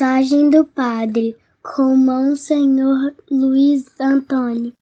[0.00, 4.72] Mensagem do Padre com Monsenhor Luiz Antônio.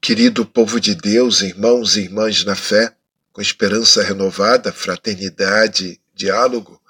[0.00, 2.96] Querido povo de Deus, irmãos e irmãs na fé,
[3.30, 6.80] com esperança renovada, fraternidade, diálogo,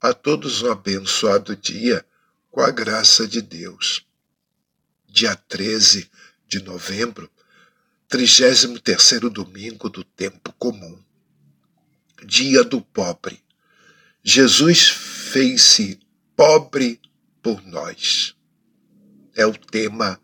[0.00, 2.06] a todos um abençoado dia
[2.52, 4.06] com a graça de Deus.
[5.08, 6.08] Dia 13
[6.46, 7.28] de novembro,
[8.06, 10.96] 33 domingo do tempo comum.
[12.24, 13.42] Dia do pobre.
[14.22, 15.98] Jesus fez-se
[16.36, 17.00] pobre
[17.48, 18.36] por nós.
[19.34, 20.20] É o tema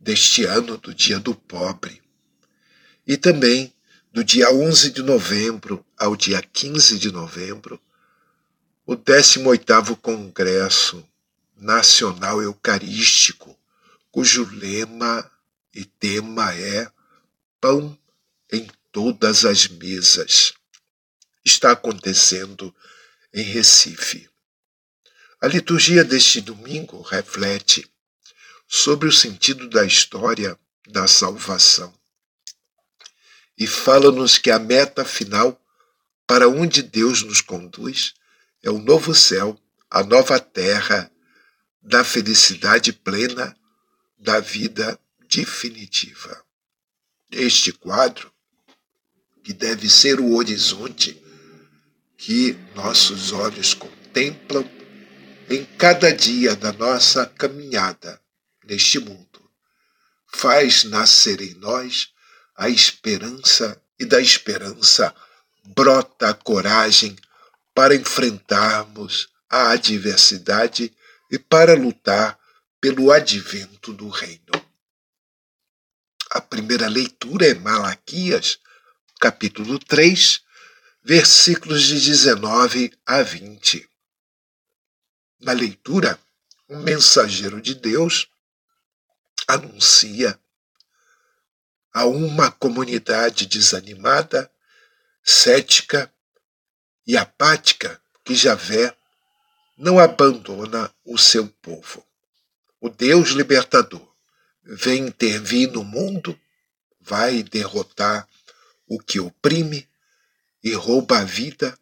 [0.00, 2.00] deste ano do Dia do Pobre.
[3.06, 3.74] E também
[4.10, 7.78] do dia 11 de novembro ao dia 15 de novembro,
[8.86, 11.06] o 18º Congresso
[11.54, 13.54] Nacional Eucarístico,
[14.10, 15.30] cujo lema
[15.74, 16.90] e tema é
[17.60, 17.98] Pão
[18.50, 20.54] em todas as mesas.
[21.44, 22.74] Está acontecendo
[23.34, 24.30] em Recife.
[25.40, 27.86] A liturgia deste domingo reflete
[28.66, 31.92] sobre o sentido da história da salvação
[33.58, 35.60] e fala-nos que a meta final
[36.26, 38.14] para onde Deus nos conduz
[38.62, 39.58] é o novo céu,
[39.90, 41.10] a nova terra
[41.82, 43.56] da felicidade plena
[44.18, 44.98] da vida
[45.28, 46.44] definitiva.
[47.30, 48.32] Este quadro,
[49.44, 51.22] que deve ser o horizonte
[52.16, 54.75] que nossos olhos contemplam
[55.48, 58.20] em cada dia da nossa caminhada
[58.64, 59.50] neste mundo.
[60.26, 62.12] Faz nascer em nós
[62.56, 65.14] a esperança e da esperança
[65.64, 67.16] brota a coragem
[67.74, 70.92] para enfrentarmos a adversidade
[71.30, 72.38] e para lutar
[72.80, 74.40] pelo advento do reino.
[76.30, 78.58] A primeira leitura é Malaquias,
[79.20, 80.40] capítulo 3,
[81.04, 83.88] versículos de 19 a 20.
[85.46, 86.18] Na leitura,
[86.68, 88.28] um mensageiro de Deus
[89.46, 90.36] anuncia
[91.94, 94.50] a uma comunidade desanimada,
[95.22, 96.12] cética
[97.06, 98.92] e apática que Javé
[99.78, 102.04] não abandona o seu povo.
[102.80, 104.04] O Deus libertador
[104.64, 106.36] vem intervir no mundo,
[107.00, 108.28] vai derrotar
[108.84, 109.88] o que oprime
[110.60, 111.78] e rouba a vida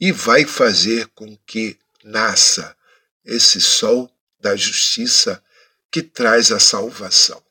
[0.00, 2.77] e vai fazer com que nasça
[3.24, 5.42] esse sol da justiça
[5.90, 7.42] que traz a salvação.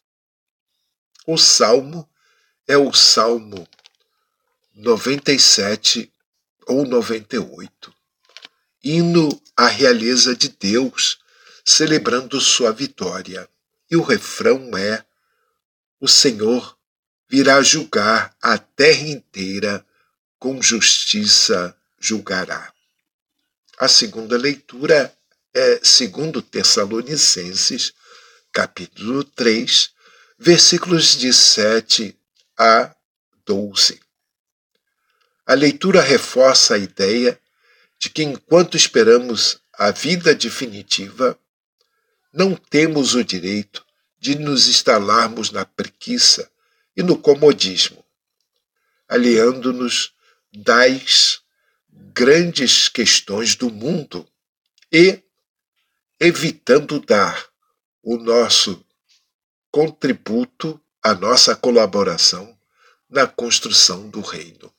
[1.26, 2.10] O salmo
[2.68, 3.68] é o salmo
[4.76, 6.12] 97
[6.68, 7.94] ou 98,
[8.84, 11.20] hino à realeza de Deus,
[11.66, 13.50] celebrando sua vitória.
[13.90, 15.04] E o refrão é:
[16.00, 16.78] O Senhor
[17.28, 19.86] virá julgar a terra inteira,
[20.38, 22.72] com justiça julgará.
[23.80, 25.17] A segunda leitura
[25.54, 27.94] é segundo Tessalonicenses,
[28.52, 29.92] capítulo 3,
[30.38, 32.18] versículos de 7
[32.58, 32.96] a
[33.46, 34.00] 12.
[35.46, 37.40] A leitura reforça a ideia
[38.00, 41.40] de que enquanto esperamos a vida definitiva,
[42.34, 43.86] não temos o direito
[44.20, 46.52] de nos instalarmos na preguiça
[46.96, 48.04] e no comodismo,
[49.08, 50.14] aliando-nos
[50.52, 51.42] das
[51.90, 54.28] grandes questões do mundo
[54.92, 55.22] e
[56.20, 57.48] evitando dar
[58.02, 58.84] o nosso
[59.70, 62.58] contributo, a nossa colaboração
[63.08, 64.74] na construção do reino.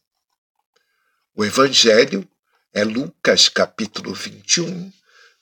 [1.33, 2.29] O Evangelho
[2.73, 4.93] é Lucas capítulo 21,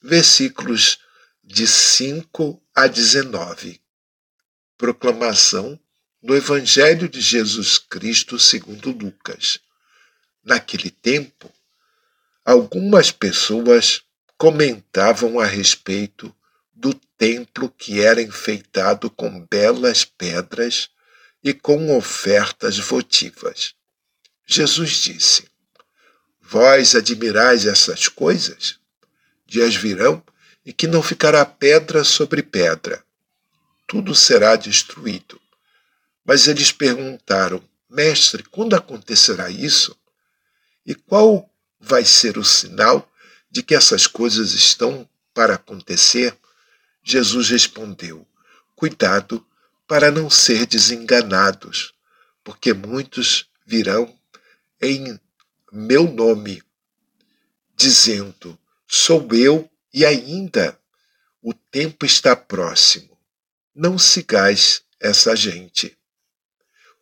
[0.02, 0.98] versículos
[1.42, 3.80] de 5 a 19.
[4.76, 5.80] Proclamação
[6.22, 9.60] do Evangelho de Jesus Cristo segundo Lucas.
[10.44, 11.50] Naquele tempo,
[12.44, 14.05] algumas pessoas
[14.38, 16.34] comentavam a respeito
[16.74, 20.90] do templo que era enfeitado com belas pedras
[21.42, 23.74] e com ofertas votivas.
[24.46, 25.48] Jesus disse:
[26.40, 28.78] Vós admirais essas coisas?
[29.46, 30.22] Dias virão
[30.64, 33.02] em que não ficará pedra sobre pedra.
[33.86, 35.40] Tudo será destruído.
[36.24, 39.96] Mas eles perguntaram: Mestre, quando acontecerá isso?
[40.84, 41.48] E qual
[41.80, 43.08] vai ser o sinal
[43.56, 46.36] de que essas coisas estão para acontecer?
[47.02, 48.28] Jesus respondeu:
[48.74, 49.46] Cuidado
[49.86, 51.94] para não ser desenganados,
[52.44, 54.14] porque muitos virão
[54.78, 55.18] em
[55.72, 56.62] meu nome,
[57.74, 60.78] dizendo: Sou eu e ainda
[61.40, 63.18] o tempo está próximo.
[63.74, 65.96] Não sigais essa gente.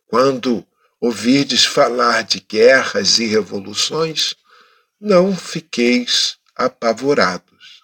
[0.07, 0.65] Quando
[1.01, 4.35] ouvirdes falar de guerras e revoluções,
[4.97, 7.83] não fiqueis apavorados.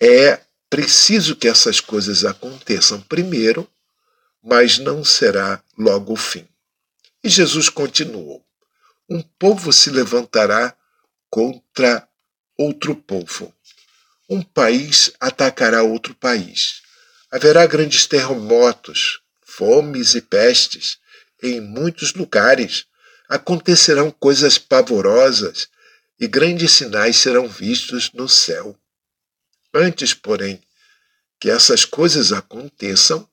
[0.00, 3.70] É preciso que essas coisas aconteçam primeiro,
[4.42, 6.46] mas não será logo o fim.
[7.22, 8.44] E Jesus continuou:
[9.08, 10.76] Um povo se levantará
[11.30, 12.08] contra
[12.56, 13.54] outro povo.
[14.28, 16.82] Um país atacará outro país.
[17.30, 20.98] Haverá grandes terremotos, fomes e pestes
[21.42, 22.86] em muitos lugares.
[23.28, 25.68] Acontecerão coisas pavorosas
[26.18, 28.78] e grandes sinais serão vistos no céu.
[29.72, 30.60] Antes, porém,
[31.40, 33.28] que essas coisas aconteçam,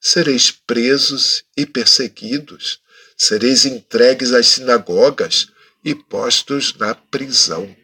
[0.00, 2.80] sereis presos e perseguidos,
[3.16, 5.48] sereis entregues às sinagogas
[5.84, 7.74] e postos na prisão.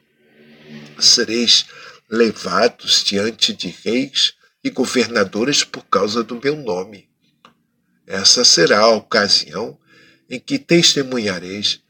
[0.98, 1.66] Sereis
[2.08, 7.08] levados diante de reis e governadores por causa do meu nome.
[8.06, 9.78] Essa será a ocasião
[10.28, 11.80] em que testemunhareis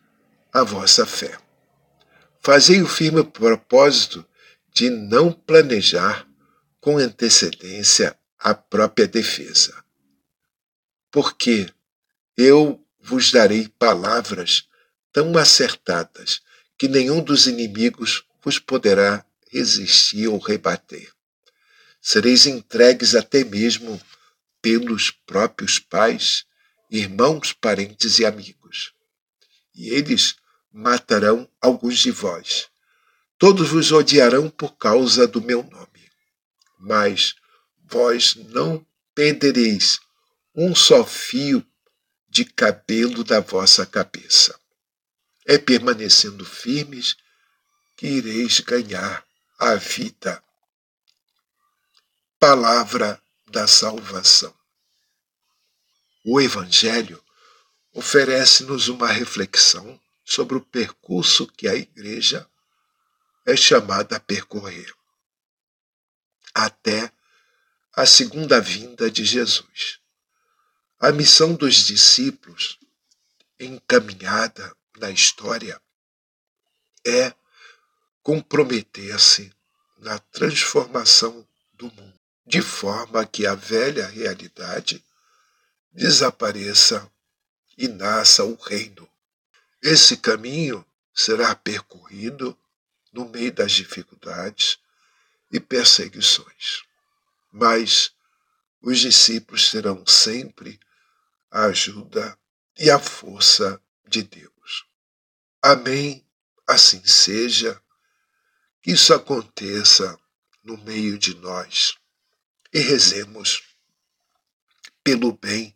[0.53, 1.39] a vossa fé.
[2.43, 4.27] Fazei o firme propósito
[4.73, 6.27] de não planejar
[6.81, 9.85] com antecedência a própria defesa.
[11.11, 11.69] Porque
[12.37, 14.67] eu vos darei palavras
[15.13, 16.41] tão acertadas
[16.79, 21.13] que nenhum dos inimigos vos poderá resistir ou rebater.
[22.01, 24.01] Sereis entregues até mesmo
[24.63, 26.47] pelos próprios pais,
[26.91, 28.95] irmãos, parentes e amigos.
[29.75, 30.37] E eles
[30.73, 32.69] matarão alguns de vós.
[33.39, 36.11] Todos vos odiarão por causa do meu nome.
[36.79, 37.35] Mas
[37.85, 38.85] vós não
[39.15, 39.99] perdereis
[40.55, 41.67] um só fio
[42.29, 44.59] de cabelo da vossa cabeça.
[45.47, 47.17] É permanecendo firmes
[47.97, 49.27] que ireis ganhar
[49.59, 50.43] a vida.
[52.39, 53.21] Palavra
[53.51, 54.55] da salvação.
[56.25, 57.23] O Evangelho
[57.93, 62.49] oferece-nos uma reflexão sobre o percurso que a Igreja
[63.45, 64.95] é chamada a percorrer
[66.55, 67.13] até
[67.93, 69.99] a segunda vinda de Jesus.
[71.01, 72.79] A missão dos discípulos,
[73.59, 75.81] encaminhada na história,
[77.05, 77.35] é
[78.23, 79.53] comprometer-se
[79.99, 85.05] na transformação do mundo, de forma que a velha realidade
[85.91, 87.11] desapareça
[87.77, 89.11] e nasça o reino.
[89.83, 90.85] Esse caminho
[91.15, 92.59] será percorrido
[93.13, 94.79] no meio das dificuldades
[95.51, 96.83] e perseguições.
[97.51, 98.13] Mas
[98.81, 100.79] os discípulos terão sempre
[101.51, 102.39] a ajuda
[102.79, 104.87] e a força de Deus.
[105.63, 106.25] Amém.
[106.67, 107.81] Assim seja.
[108.83, 110.19] Que isso aconteça
[110.63, 111.97] no meio de nós.
[112.73, 113.63] E rezemos
[115.03, 115.75] pelo bem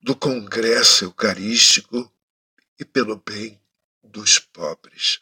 [0.00, 2.12] do Congresso Eucarístico
[2.82, 3.60] e pelo bem
[4.02, 5.20] dos pobres.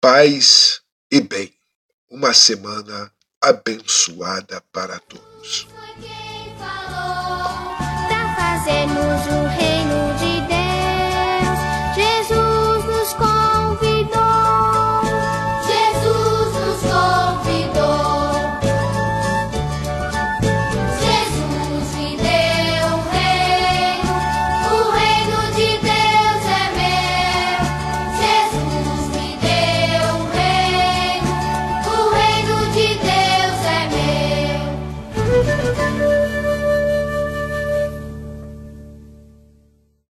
[0.00, 1.52] Paz e bem.
[2.10, 3.10] Uma semana
[3.40, 5.66] abençoada para todos.